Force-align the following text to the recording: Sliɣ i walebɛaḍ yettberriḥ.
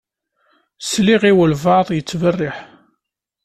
Sliɣ 0.89 1.21
i 1.29 1.33
walebɛaḍ 1.37 1.87
yettberriḥ. 1.93 2.57